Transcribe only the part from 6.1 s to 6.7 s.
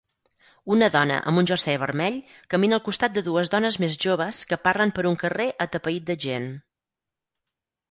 de gent.